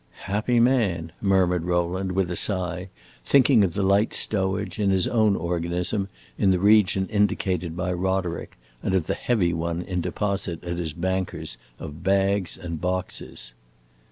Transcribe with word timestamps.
"Happy 0.23 0.59
man!" 0.59 1.11
murmured 1.21 1.63
Rowland 1.65 2.13
with 2.13 2.31
a 2.31 2.35
sigh, 2.35 2.89
thinking 3.23 3.63
of 3.63 3.75
the 3.75 3.83
light 3.83 4.15
stowage, 4.15 4.79
in 4.79 4.89
his 4.89 5.07
own 5.07 5.35
organism, 5.35 6.09
in 6.39 6.49
the 6.49 6.57
region 6.57 7.07
indicated 7.09 7.77
by 7.77 7.93
Roderick, 7.93 8.57
and 8.81 8.95
of 8.95 9.05
the 9.05 9.13
heavy 9.13 9.53
one 9.53 9.83
in 9.83 10.01
deposit 10.01 10.63
at 10.63 10.79
his 10.79 10.93
banker's, 10.93 11.59
of 11.77 12.01
bags 12.01 12.57
and 12.57 12.81
boxes. 12.81 13.53